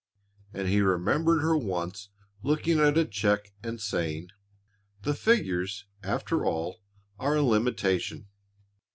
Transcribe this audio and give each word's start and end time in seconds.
And 0.51 0.67
he 0.67 0.81
remembered 0.81 1.43
her 1.43 1.55
once 1.55 2.09
looking 2.41 2.79
at 2.79 2.97
a 2.97 3.05
cheque 3.05 3.53
and 3.61 3.79
saying, 3.79 4.29
"The 5.03 5.13
figures, 5.13 5.85
after 6.01 6.43
all, 6.43 6.79
are 7.19 7.35
a 7.35 7.43
limitation." 7.43 8.27